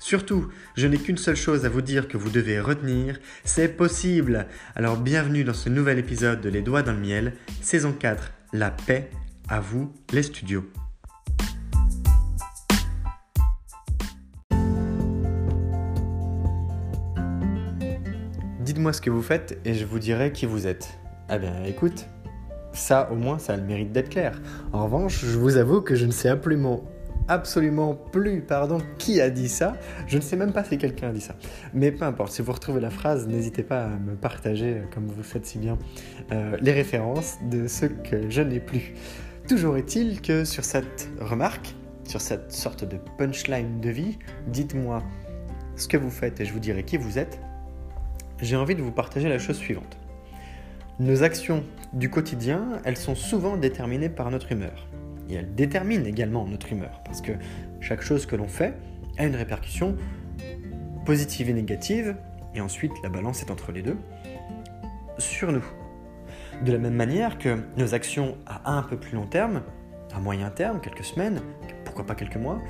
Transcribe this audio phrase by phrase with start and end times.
[0.00, 4.46] Surtout, je n'ai qu'une seule chose à vous dire que vous devez retenir, c'est possible.
[4.76, 7.32] Alors bienvenue dans ce nouvel épisode de Les Doigts dans le Miel,
[7.62, 9.10] saison 4, La paix,
[9.48, 10.64] à vous les studios.
[18.60, 20.90] Dites-moi ce que vous faites et je vous dirai qui vous êtes.
[21.28, 22.06] Eh bien écoute,
[22.72, 24.40] ça au moins ça a le mérite d'être clair.
[24.72, 26.88] En revanche, je vous avoue que je ne sais absolument
[27.28, 29.76] absolument plus, pardon, qui a dit ça.
[30.06, 31.34] Je ne sais même pas si quelqu'un a dit ça.
[31.74, 35.22] Mais peu importe, si vous retrouvez la phrase, n'hésitez pas à me partager, comme vous
[35.22, 35.78] faites si bien,
[36.32, 38.94] euh, les références de ce que je n'ai plus.
[39.48, 41.74] Toujours est-il que sur cette remarque,
[42.04, 44.18] sur cette sorte de punchline de vie,
[44.48, 45.02] dites-moi
[45.76, 47.38] ce que vous faites et je vous dirai qui vous êtes.
[48.40, 49.98] J'ai envie de vous partager la chose suivante.
[51.00, 54.88] Nos actions du quotidien, elles sont souvent déterminées par notre humeur
[55.28, 57.32] et elle détermine également notre humeur, parce que
[57.80, 58.74] chaque chose que l'on fait
[59.18, 59.96] a une répercussion
[61.04, 62.16] positive et négative,
[62.54, 63.96] et ensuite la balance est entre les deux,
[65.18, 65.64] sur nous.
[66.64, 69.62] De la même manière que nos actions à un peu plus long terme,
[70.14, 71.40] à moyen terme, quelques semaines,
[71.84, 72.60] pourquoi pas quelques mois,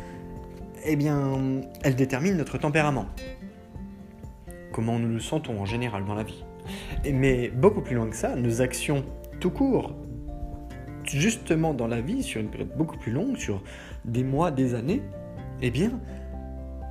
[0.84, 3.06] eh bien, elles déterminent notre tempérament.
[4.72, 6.44] Comment nous nous sentons en général dans la vie.
[7.12, 9.04] Mais beaucoup plus loin que ça, nos actions
[9.40, 9.94] tout court,
[11.08, 13.62] justement dans la vie, sur une période beaucoup plus longue, sur
[14.04, 15.02] des mois, des années,
[15.62, 15.92] eh bien,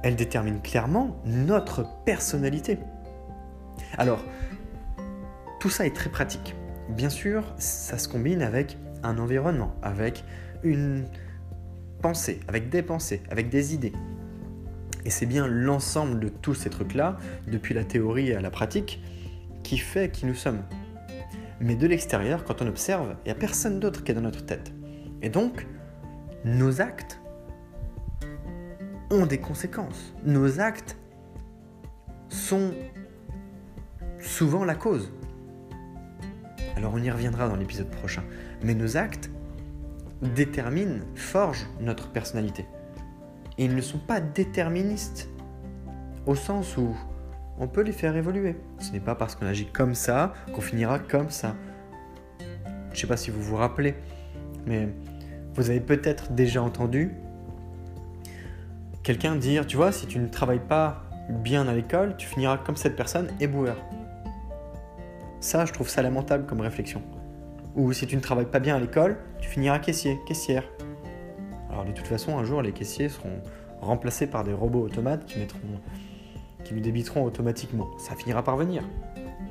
[0.03, 2.77] elle détermine clairement notre personnalité.
[3.97, 4.23] Alors,
[5.59, 6.55] tout ça est très pratique.
[6.89, 10.23] Bien sûr, ça se combine avec un environnement, avec
[10.63, 11.05] une
[12.01, 13.93] pensée, avec des pensées, avec des idées.
[15.05, 17.17] Et c'est bien l'ensemble de tous ces trucs-là,
[17.47, 19.01] depuis la théorie à la pratique,
[19.63, 20.61] qui fait qui nous sommes.
[21.59, 24.45] Mais de l'extérieur, quand on observe, il n'y a personne d'autre qui est dans notre
[24.45, 24.71] tête.
[25.21, 25.65] Et donc,
[26.45, 27.19] nos actes
[29.09, 30.13] ont des conséquences.
[30.23, 30.97] Nos actes
[32.29, 32.73] sont
[34.19, 35.11] souvent la cause.
[36.75, 38.23] Alors on y reviendra dans l'épisode prochain.
[38.63, 39.31] Mais nos actes
[40.21, 42.65] déterminent, forgent notre personnalité.
[43.57, 45.29] Et ils ne sont pas déterministes
[46.25, 46.95] au sens où
[47.59, 48.55] on peut les faire évoluer.
[48.79, 51.55] Ce n'est pas parce qu'on agit comme ça qu'on finira comme ça.
[52.39, 53.95] Je ne sais pas si vous vous rappelez,
[54.65, 54.89] mais
[55.53, 57.13] vous avez peut-être déjà entendu
[59.03, 62.75] quelqu'un dire, tu vois, si tu ne travailles pas bien à l'école, tu finiras comme
[62.75, 63.77] cette personne, éboueur.
[65.39, 67.01] Ça, je trouve ça lamentable comme réflexion.
[67.75, 70.63] Ou si tu ne travailles pas bien à l'école, tu finiras caissier, caissière.
[71.69, 73.41] Alors de toute façon, un jour, les caissiers seront
[73.81, 75.59] remplacés par des robots automates qui mettront
[76.63, 77.89] qui nous débiteront automatiquement.
[77.97, 78.83] Ça finira par venir.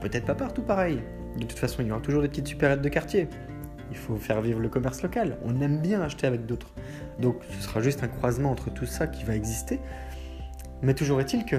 [0.00, 1.00] Peut-être pas partout pareil.
[1.36, 3.28] De toute façon, il y aura toujours des petites supérettes de quartier.
[3.90, 5.38] Il faut faire vivre le commerce local.
[5.44, 6.72] On aime bien acheter avec d'autres.
[7.20, 9.80] Donc ce sera juste un croisement entre tout ça qui va exister.
[10.82, 11.56] Mais toujours est-il que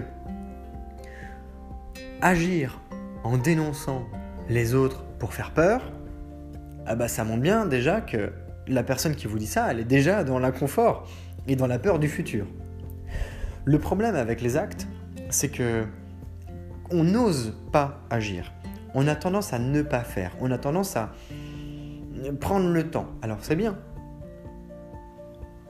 [2.22, 2.80] agir
[3.24, 4.06] en dénonçant
[4.50, 5.92] les autres pour faire peur,
[6.86, 8.32] ah bah ça montre bien déjà que
[8.68, 11.08] la personne qui vous dit ça, elle est déjà dans l'inconfort
[11.48, 12.46] et dans la peur du futur.
[13.66, 14.88] Le problème avec les actes,
[15.30, 15.86] c'est que
[16.92, 18.54] on n'ose pas agir.
[18.94, 20.32] On a tendance à ne pas faire.
[20.40, 21.14] On a tendance à
[22.40, 23.08] prendre le temps.
[23.22, 23.78] Alors c'est bien.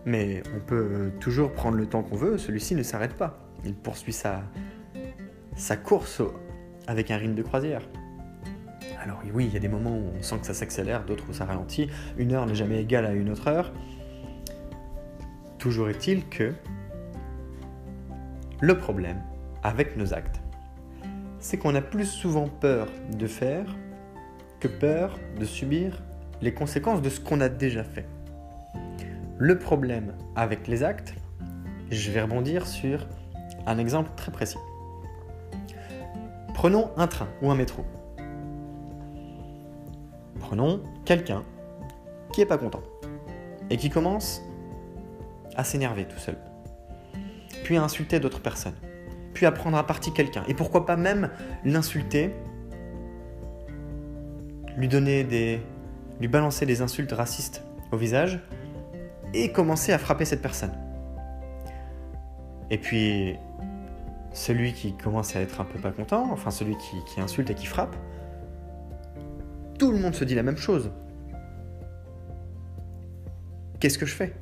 [0.06, 3.39] Mais on peut toujours prendre le temps qu'on veut, celui-ci ne s'arrête pas.
[3.65, 4.44] Il poursuit sa,
[5.56, 6.21] sa course
[6.88, 7.81] avec un rythme de croisière.
[9.04, 11.33] Alors oui, il y a des moments où on sent que ça s'accélère, d'autres où
[11.33, 11.89] ça ralentit.
[12.18, 13.74] Une heure n'est jamais égale à une autre heure.
[15.57, 16.54] Toujours est-il que
[18.62, 19.21] le problème
[19.68, 20.40] avec nos actes,
[21.40, 23.66] c'est qu'on a plus souvent peur de faire
[24.62, 26.02] que peur de subir
[26.42, 28.06] les conséquences de ce qu'on a déjà fait.
[29.38, 31.16] Le problème avec les actes,
[31.92, 33.08] je vais rebondir sur
[33.66, 34.58] un exemple très précis.
[36.54, 37.84] Prenons un train ou un métro.
[40.40, 41.44] Prenons quelqu'un
[42.31, 42.84] qui n'est pas content
[43.69, 44.42] et qui commence
[45.58, 46.38] à s'énerver tout seul,
[47.66, 48.75] puis à insulter d'autres personnes,
[49.38, 51.30] puis à prendre à partie quelqu'un, et pourquoi pas même
[51.63, 52.34] l'insulter,
[54.75, 55.62] lui donner des,
[56.19, 58.39] lui balancer des insultes racistes au visage,
[59.36, 60.72] et commencer à frapper cette personne.
[62.72, 63.36] Et puis,
[64.34, 67.54] celui qui commence à être un peu pas content, enfin celui qui, qui insulte et
[67.54, 67.95] qui frappe,
[69.78, 70.90] tout le monde se dit la même chose.
[73.80, 74.33] Qu'est-ce que je fais?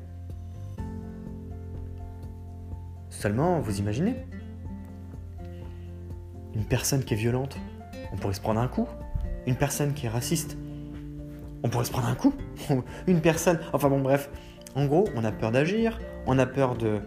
[3.09, 4.15] Seulement, vous imaginez
[6.55, 7.57] Une personne qui est violente,
[8.13, 8.87] on pourrait se prendre un coup.
[9.45, 10.57] Une personne qui est raciste,
[11.63, 12.33] on pourrait se prendre un coup.
[13.07, 13.59] Une personne...
[13.73, 14.29] Enfin bon, bref.
[14.75, 16.99] En gros, on a peur d'agir, on a peur de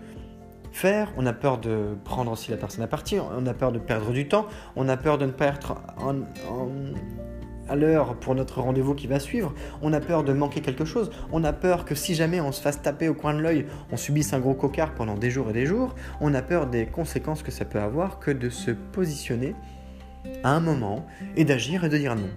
[0.73, 3.79] faire, on a peur de prendre aussi la personne à partir, on a peur de
[3.79, 4.47] perdre du temps,
[4.77, 5.75] on a peur de ne pas être
[7.69, 11.11] à l'heure pour notre rendez-vous qui va suivre, on a peur de manquer quelque chose,
[11.33, 13.97] on a peur que si jamais on se fasse taper au coin de l'œil, on
[13.97, 17.43] subisse un gros cocard pendant des jours et des jours, on a peur des conséquences
[17.43, 19.55] que ça peut avoir que de se positionner
[20.43, 21.07] à un moment
[21.37, 22.31] et d'agir et de dire non.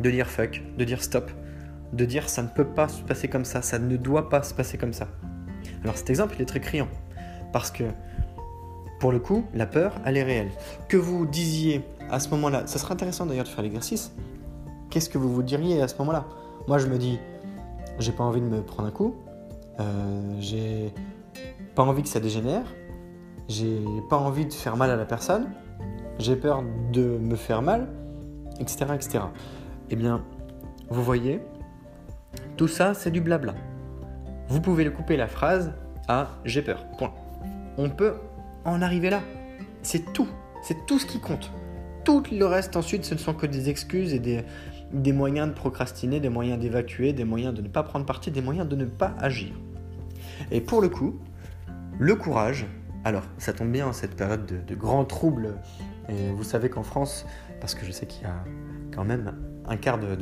[0.00, 1.30] De dire fuck, de dire stop,
[1.92, 4.54] de dire ça ne peut pas se passer comme ça, ça ne doit pas se
[4.54, 5.08] passer comme ça.
[5.82, 6.88] Alors cet exemple, il est très criant,
[7.52, 7.84] parce que
[8.98, 10.50] pour le coup, la peur, elle est réelle.
[10.88, 14.12] Que vous disiez à ce moment-là, ça serait intéressant d'ailleurs de faire l'exercice,
[14.90, 16.26] qu'est-ce que vous vous diriez à ce moment-là?
[16.68, 17.18] Moi, je me dis,
[17.98, 19.14] j'ai pas envie de me prendre un coup,
[19.80, 20.92] euh, j'ai
[21.74, 22.64] pas envie que ça dégénère,
[23.48, 25.48] j'ai pas envie de faire mal à la personne,
[26.18, 26.62] j'ai peur
[26.92, 27.88] de me faire mal,
[28.60, 29.24] etc., etc.
[29.90, 30.24] Eh bien,
[30.88, 31.40] vous voyez,
[32.56, 33.54] tout ça, c'est du blabla.
[34.48, 35.72] Vous pouvez le couper la phrase
[36.08, 36.86] à j'ai peur.
[36.98, 37.12] Point.
[37.78, 38.14] On peut
[38.64, 39.20] en arriver là.
[39.82, 40.28] C'est tout.
[40.62, 41.50] C'est tout ce qui compte.
[42.06, 44.44] Tout le reste ensuite, ce ne sont que des excuses et des,
[44.92, 48.40] des moyens de procrastiner, des moyens d'évacuer, des moyens de ne pas prendre parti, des
[48.40, 49.50] moyens de ne pas agir.
[50.52, 51.18] Et pour le coup,
[51.98, 52.64] le courage,
[53.02, 55.54] alors ça tombe bien cette période de, grands troubles,
[56.08, 57.26] et vous savez qu'en France,
[57.60, 58.44] parce que je sais qu'il y a
[58.94, 59.34] quand même
[59.66, 60.14] un quart de,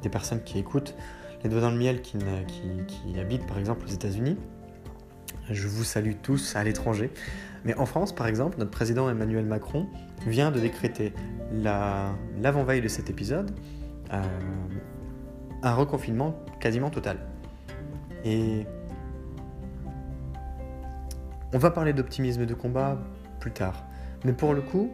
[0.00, 0.94] des personnes qui écoutent
[1.44, 2.16] les doigts dans le miel qui,
[2.86, 4.38] qui habitent par exemple aux États-Unis,
[5.50, 7.10] je vous salue tous à l'étranger.
[7.66, 9.88] Mais en France, par exemple, notre président Emmanuel Macron
[10.24, 11.12] vient de décréter
[11.52, 13.50] l'avant-veille de cet épisode
[14.12, 14.22] euh,
[15.64, 17.18] un reconfinement quasiment total.
[18.24, 18.64] Et
[21.52, 22.98] on va parler d'optimisme de combat
[23.40, 23.84] plus tard.
[24.24, 24.92] Mais pour le coup,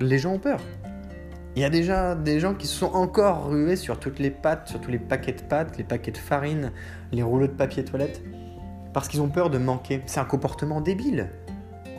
[0.00, 0.58] les gens ont peur.
[1.54, 4.68] Il y a déjà des gens qui se sont encore rués sur toutes les pâtes,
[4.68, 6.72] sur tous les paquets de pâtes, les paquets de farine,
[7.12, 8.22] les rouleaux de papier toilette
[8.92, 10.02] parce qu'ils ont peur de manquer.
[10.06, 11.30] C'est un comportement débile.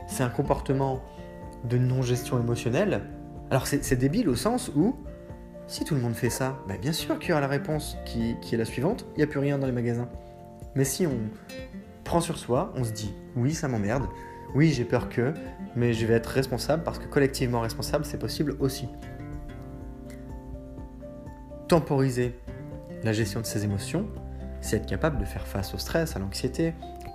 [0.08, 1.02] C'est un comportement
[1.64, 3.02] de non-gestion émotionnelle.
[3.50, 4.96] Alors c'est débile au sens où,
[5.68, 8.36] si tout le monde fait ça, bah, bien sûr qu'il y aura la réponse qui,
[8.42, 10.10] qui est la suivante, il n'y a plus rien dans les magasins.
[10.76, 11.18] Mais si on
[12.04, 14.08] prend sur soi, on se dit, oui, ça m'emmerde,
[14.56, 15.34] oui, j'ai peur que,
[15.76, 18.88] mais je vais être responsable parce que collectivement responsable, c'est possible aussi.
[21.68, 22.40] Temporiser
[23.04, 24.08] la gestion de ses émotions,
[24.62, 26.74] c'est être capable de faire face au stress, à l'anxiété,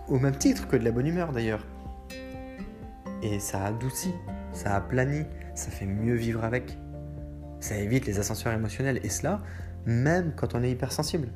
[0.08, 1.64] au même titre que de la bonne humeur d'ailleurs.
[3.22, 4.14] Et ça adoucit,
[4.52, 5.24] ça aplanit,
[5.54, 6.76] ça fait mieux vivre avec.
[7.60, 9.40] Ça évite les ascenseurs émotionnels, et cela
[9.86, 11.28] même quand on est hypersensible.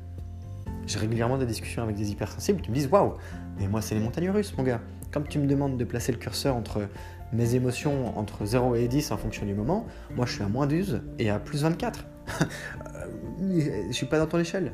[0.85, 3.15] J'ai régulièrement des discussions avec des hypersensibles qui me disent Waouh,
[3.59, 4.81] mais moi c'est les montagnes russes, mon gars.
[5.11, 6.87] Comme tu me demandes de placer le curseur entre
[7.33, 10.67] mes émotions entre 0 et 10 en fonction du moment, moi je suis à moins
[10.67, 12.05] 12 et à plus 24.
[13.41, 14.73] je suis pas dans ton échelle.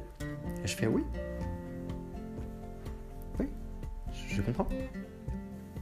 [0.63, 1.03] Et je fais Oui,
[4.29, 4.67] je comprends.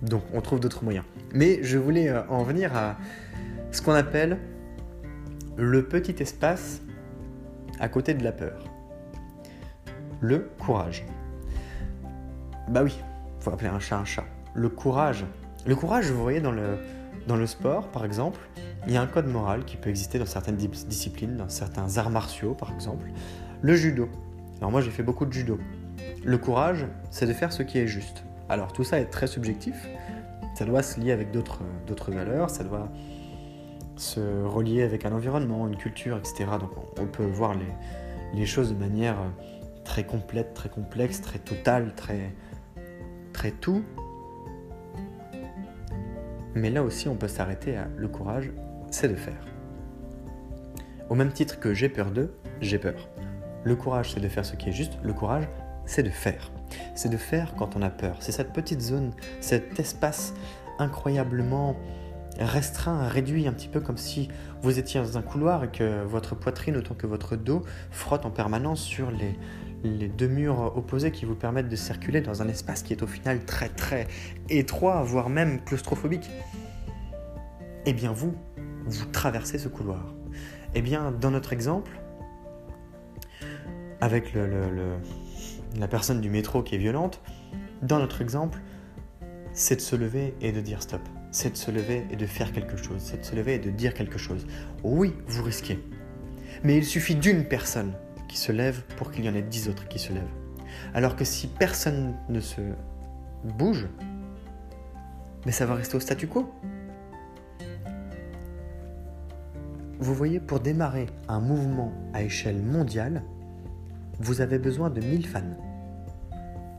[0.02, 1.06] Donc on trouve d'autres moyens.
[1.34, 2.98] Mais je voulais euh, en venir à
[3.72, 4.38] ce qu'on appelle
[5.58, 6.82] le petit espace
[7.80, 8.64] à côté de la peur.
[10.20, 11.06] Le courage.
[12.70, 12.98] Bah oui,
[13.40, 14.26] faut appeler un chat un chat.
[14.54, 15.26] le courage.
[15.66, 16.80] Le courage, vous voyez, dans le,
[17.28, 18.40] dans le sport, par exemple,
[18.88, 22.10] il y a un code moral qui peut exister dans certaines disciplines, dans certains arts
[22.10, 23.06] martiaux, par exemple.
[23.62, 24.10] Le judo.
[24.58, 25.60] Alors moi, j'ai fait beaucoup de judo.
[26.24, 28.24] Le courage, c'est de faire ce qui est juste.
[28.52, 29.88] Alors tout ça est très subjectif.
[30.56, 31.64] Ça doit se lier avec d'autres
[32.12, 32.90] valeurs, ça doit
[33.96, 36.48] se relier avec un environnement, une culture, etc.
[36.60, 37.56] Donc on peut voir
[38.34, 39.16] les, choses de manière
[39.86, 42.34] très complète, très complexe, très totale, très,
[43.32, 43.86] très tout.
[46.54, 48.52] Mais là aussi, on peut s'arrêter à le courage,
[48.90, 49.46] c'est de faire.
[51.10, 53.08] Au même titre que j'ai peur d'eux, j'ai peur.
[53.64, 54.98] Le courage, c'est de faire ce qui est juste.
[55.04, 55.48] Le courage,
[55.86, 56.52] c'est de faire.
[56.96, 58.18] C'est de faire quand on a peur.
[58.20, 60.34] C'est cette petite zone, cet espace
[60.80, 61.76] incroyablement
[62.40, 64.30] restreint, réduit, un petit peu comme si
[64.62, 68.32] vous étiez dans un couloir et que votre poitrine autant que votre dos frotte en
[68.32, 69.38] permanence sur les,
[69.84, 73.44] deux murs opposés qui vous permettent de circuler dans un espace qui est au final
[73.46, 74.08] très très
[74.50, 76.30] étroit, voire même claustrophobique.
[77.86, 78.36] Eh bien vous,
[78.86, 80.14] vous traversez ce couloir.
[80.76, 82.00] Eh bien dans notre exemple,
[84.02, 84.34] avec
[85.80, 87.22] la personne du métro qui est violente,
[87.82, 88.60] dans notre exemple,
[89.54, 91.02] c'est de se lever et de dire stop.
[91.32, 93.00] C'est de se lever et de faire quelque chose.
[93.00, 94.46] C'est de se lever et de dire quelque chose.
[94.84, 95.80] Oui, vous risquez.
[96.64, 97.94] Mais il suffit d'une personne
[98.28, 100.24] qui se lève pour qu'il y en ait dix autres qui se lèvent.
[100.94, 102.62] Alors que si personne ne se
[103.44, 103.88] bouge,
[105.46, 106.50] mais ça va rester au statu quo.
[110.00, 113.24] Vous voyez, pour démarrer un mouvement à échelle mondiale,
[114.22, 115.42] vous avez besoin de 1000 fans.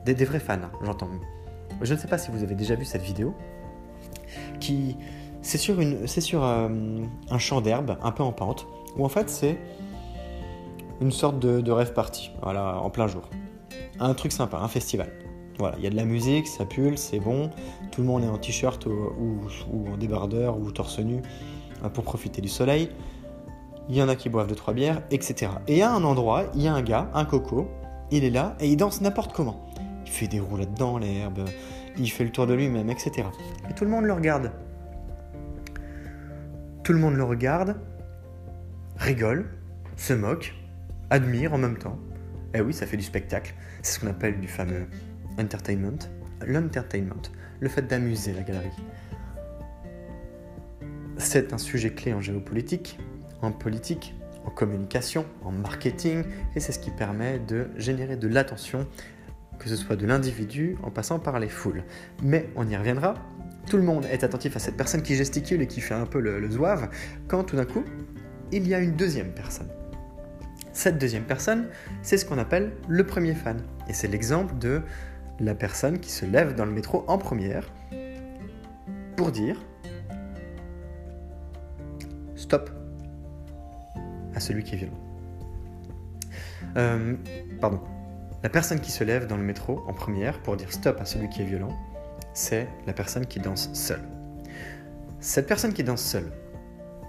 [0.04, 1.08] Des, vrais fans, hein, j'entends.
[1.80, 3.34] Je ne sais pas si vous avez déjà vu cette vidéo.
[5.42, 6.68] C'est sur, euh,
[7.30, 9.58] un champ d'herbe, un peu en pente, où en fait c'est
[11.00, 13.28] une sorte de, rêve party, voilà, en plein jour.
[13.98, 15.12] Un truc sympa, un festival.
[15.58, 17.50] Voilà, il y a de la musique, ça pulse, c'est bon.
[17.90, 19.40] Tout le monde est en t-shirt ou,
[19.92, 21.20] en débardeur ou torse nu
[21.84, 22.88] euh, pour profiter du soleil.
[23.88, 25.52] Il y en a qui boivent 2-3 bières, etc.
[25.66, 27.68] Et à un endroit, il y a un gars, un coco,
[28.10, 29.66] il est là et il danse n'importe comment.
[30.04, 31.44] Il fait des roulades dans l'herbe,
[31.98, 33.28] il fait le tour de lui-même, etc.
[33.68, 34.52] Et tout le monde le regarde.
[36.84, 37.76] Tout le monde le regarde,
[38.96, 39.48] rigole,
[39.96, 40.54] se moque,
[41.10, 41.98] admire en même temps.
[42.54, 43.54] Eh oui, ça fait du spectacle.
[43.82, 44.86] C'est ce qu'on appelle du fameux
[45.38, 45.98] entertainment.
[46.46, 47.22] L'entertainment,
[47.60, 48.70] le fait d'amuser la galerie.
[51.18, 52.98] C'est un sujet clé en géopolitique,
[53.42, 56.24] en politique, en communication, en marketing,
[56.56, 58.86] et c'est ce qui permet de générer de l'attention,
[59.58, 61.84] que ce soit de l'individu en passant par les foules.
[62.22, 63.14] Mais on y reviendra.
[63.68, 66.20] Tout le monde est attentif à cette personne qui gesticule et qui fait un peu
[66.20, 66.88] le, le zouave,
[67.28, 67.84] quand tout d'un coup,
[68.50, 69.68] il y a une deuxième personne
[70.72, 71.68] cette deuxième personne,
[72.02, 73.62] c'est ce qu'on appelle le premier fan.
[73.88, 74.82] Et c'est l'exemple de
[75.40, 77.70] la personne qui se lève dans le métro en première
[79.16, 79.56] pour dire
[82.34, 82.70] stop
[84.34, 84.98] à celui qui est violent.
[86.76, 87.14] Euh,
[87.60, 87.80] pardon.
[88.42, 91.28] La personne qui se lève dans le métro en première pour dire stop à celui
[91.28, 91.76] qui est violent,
[92.34, 94.02] c'est la personne qui danse seule.
[95.20, 96.32] Cette personne qui danse seule,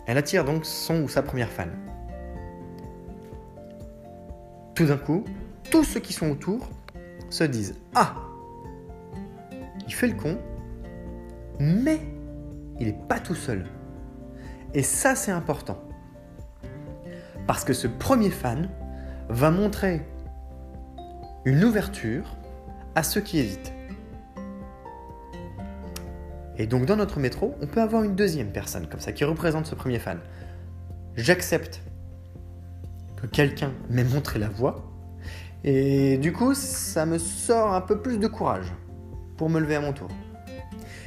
[0.05, 1.69] elle attire donc son ou sa première fan
[4.75, 5.23] tout d'un coup,
[5.69, 6.67] tous ceux qui sont autour
[7.29, 8.15] se disent Ah
[9.87, 10.37] Il fait le con,
[11.59, 11.99] mais
[12.79, 13.65] il n'est pas tout seul.
[14.73, 15.77] Et ça, c'est important.
[17.47, 18.69] Parce que ce premier fan
[19.29, 20.05] va montrer
[21.45, 22.37] une ouverture
[22.95, 23.73] à ceux qui hésitent.
[26.57, 29.65] Et donc dans notre métro, on peut avoir une deuxième personne comme ça qui représente
[29.65, 30.19] ce premier fan.
[31.15, 31.81] J'accepte
[33.27, 34.89] quelqu'un m'ait montré la voie.
[35.63, 38.73] Et du coup, ça me sort un peu plus de courage
[39.37, 40.09] pour me lever à mon tour.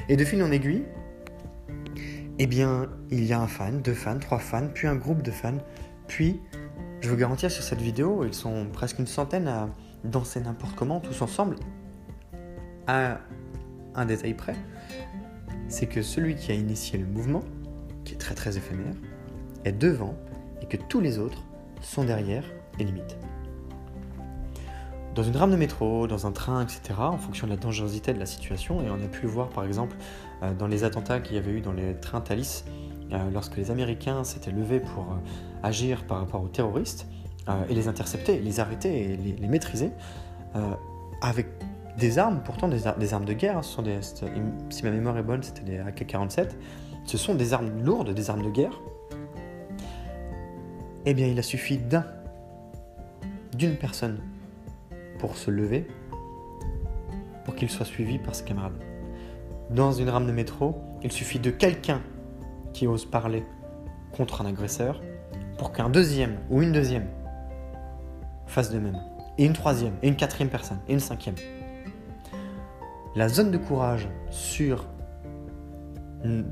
[0.09, 0.85] Et de fil en aiguille,
[2.39, 5.31] eh bien, il y a un fan, deux fans, trois fans, puis un groupe de
[5.31, 5.59] fans,
[6.07, 6.41] puis,
[7.01, 9.69] je vous garantis sur cette vidéo, ils sont presque une centaine à
[10.05, 11.57] danser n'importe comment, tous ensemble,
[12.87, 13.19] à
[13.95, 14.57] un détail près,
[15.69, 17.43] c'est que celui qui a initié le mouvement,
[18.05, 18.95] qui est très très éphémère,
[19.65, 20.15] est devant
[20.63, 21.43] et que tous les autres
[21.81, 22.45] sont derrière
[22.79, 23.17] et limites.
[25.15, 28.19] Dans une rame de métro, dans un train, etc., en fonction de la dangerosité de
[28.19, 29.97] la situation, et on a pu voir par exemple
[30.43, 32.65] euh, dans les attentats qu'il y avait eu dans les trains Thalys,
[33.33, 35.17] lorsque les Américains s'étaient levés pour euh,
[35.63, 37.07] agir par rapport aux terroristes,
[37.69, 39.93] et les intercepter, les arrêter et les, maîtriser,
[41.21, 41.47] avec
[41.97, 43.85] des armes, pourtant des, armes de guerre, hein, ce sont
[44.69, 46.49] si ma mémoire est bonne, c'était des AK-47,
[47.05, 48.81] ce sont des armes lourdes, des armes de guerre,
[51.05, 52.05] eh bien, il a suffi d'un,
[53.57, 54.19] d'une personne
[55.21, 55.87] pour se lever,
[57.45, 58.79] pour qu'il soit suivi par ses camarades.
[59.71, 62.03] dans une rame de métro, il suffit de quelqu'un
[62.77, 63.43] qui ose parler
[64.13, 65.01] contre un agresseur
[65.57, 67.07] pour qu'un deuxième ou une deuxième
[68.47, 69.01] fasse de même.
[69.39, 71.37] Et une troisième, et une quatrième personne, et une cinquième.
[73.15, 74.87] La zone de courage sur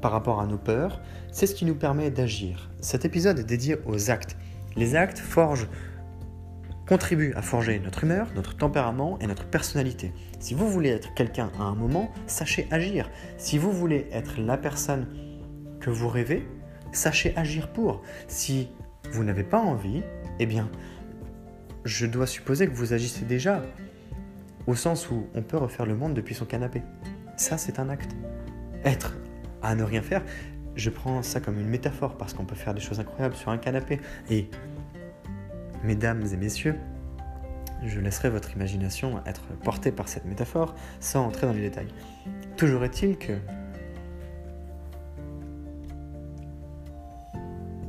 [0.00, 1.00] par rapport à nos peurs,
[1.32, 2.70] c'est ce qui nous permet d'agir.
[2.80, 4.36] Cet épisode est dédié aux actes.
[4.76, 5.68] Les actes forgent,
[6.86, 10.12] contribuent à forger notre humeur, notre tempérament et notre personnalité.
[10.38, 13.10] Si vous voulez être quelqu'un à un moment, sachez agir.
[13.36, 15.06] Si vous voulez être la personne
[15.90, 16.46] vous rêvez,
[16.92, 18.02] sachez agir pour.
[18.28, 18.68] Si
[19.10, 20.02] vous n'avez pas envie,
[20.38, 20.70] eh bien,
[21.84, 23.62] je dois supposer que vous agissez déjà,
[24.66, 26.82] au sens où on peut refaire le monde depuis son canapé.
[27.36, 28.14] Ça, c'est un acte.
[28.84, 29.16] Être
[29.62, 30.22] à ne rien faire,
[30.76, 33.58] je prends ça comme une métaphore parce qu'on peut faire des choses incroyables sur un
[33.58, 34.00] canapé.
[34.30, 34.48] Et,
[35.82, 36.76] mesdames et messieurs,
[37.84, 41.88] je laisserai votre imagination être portée par cette métaphore sans entrer dans les détails.
[42.56, 43.34] Toujours est-il que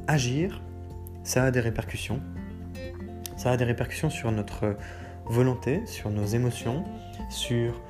[0.07, 0.61] agir,
[1.23, 2.21] ça a des répercussions.
[3.37, 4.77] Ça a des répercussions sur notre
[5.25, 6.83] volonté, sur nos émotions,
[7.29, 7.81] sur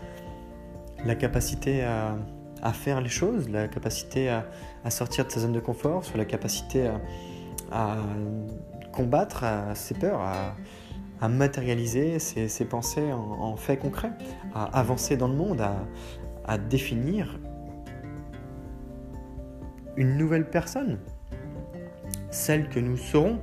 [1.05, 2.17] la capacité à,
[2.73, 4.45] faire les choses, la capacité à,
[4.89, 6.89] sortir de sa zone de confort, sur la capacité
[7.71, 7.97] à,
[8.91, 9.45] combattre
[9.75, 14.11] ses peurs, à, matérialiser ses, pensées en, faits concrets,
[14.53, 15.63] à avancer dans le monde,
[16.47, 17.39] à définir
[19.97, 20.99] une nouvelle personne,
[22.35, 23.39] celle que nous serons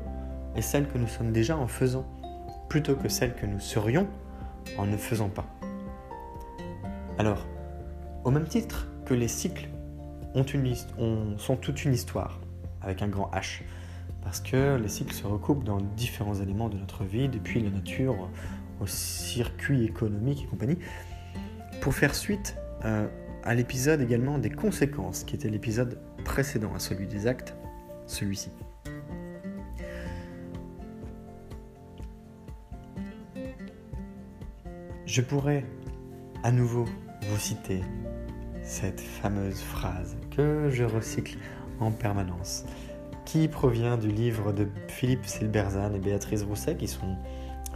[0.55, 2.05] et celle que nous sommes déjà en faisant,
[2.69, 4.07] plutôt que celle que nous serions
[4.77, 5.47] en ne faisant pas.
[7.19, 7.47] Alors,
[8.25, 9.69] au même titre que les cycles
[10.35, 10.75] ont une,
[11.39, 12.39] sont toute une histoire,
[12.83, 13.63] avec un grand H,
[14.23, 18.29] parce que les cycles se recoupent dans différents éléments de notre vie, depuis la nature
[18.81, 20.79] au circuit économique et compagnie,
[21.81, 23.09] pour faire suite euh,
[23.43, 27.57] à l'épisode également des conséquences, qui était l'épisode précédent à celui des actes,
[28.07, 28.51] celui-ci.
[35.07, 35.65] Je pourrais
[36.45, 36.85] à nouveau
[37.23, 37.83] vous citer
[38.63, 41.39] cette fameuse phrase que je recycle
[41.81, 42.65] en permanence,
[43.25, 47.17] qui provient du livre de Philippe Silberzan et Béatrice Rousset, qui sont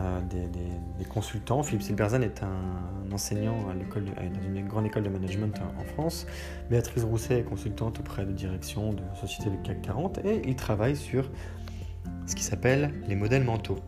[0.01, 1.63] euh, des, consultants.
[1.65, 6.27] Philippe Silberzan est un, enseignant à euh, dans une grande école de management en France.
[6.71, 10.97] Béatrice Rousset est consultante auprès de direction de sociétés du CAC 40 et ils travaillent
[10.97, 11.29] sur
[12.27, 13.79] ce qui s'appelle les modèles mentaux.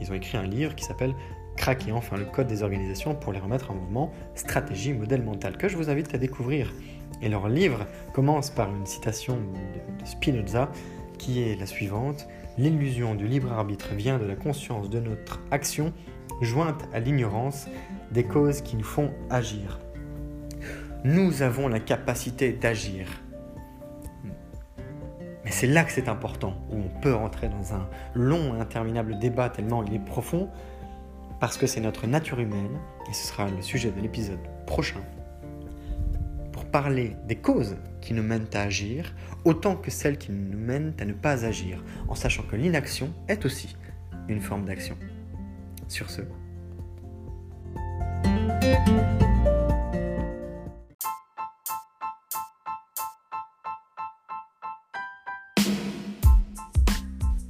[0.00, 1.14] Ils ont écrit un livre qui s'appelle
[1.58, 5.68] craquer enfin le code des organisations pour les remettre en mouvement, stratégie, modèle mental, que
[5.68, 6.72] je vous invite à découvrir.
[7.20, 10.70] Et leur livre commence par une citation de Spinoza
[11.18, 12.28] qui est la suivante.
[12.56, 15.92] L'illusion du libre arbitre vient de la conscience de notre action
[16.40, 17.66] jointe à l'ignorance
[18.12, 19.80] des causes qui nous font agir.
[21.04, 23.08] Nous avons la capacité d'agir.
[25.44, 29.48] Mais c'est là que c'est important, où on peut rentrer dans un long interminable débat
[29.48, 30.50] tellement il est profond,
[31.40, 35.00] parce que c'est notre nature humaine, et ce sera le sujet de l'épisode prochain,
[36.52, 40.94] pour parler des causes qui nous mènent à agir, autant que celles qui nous mènent
[41.00, 43.76] à ne pas agir, en sachant que l'inaction est aussi
[44.28, 44.96] une forme d'action.
[45.88, 46.22] Sur ce.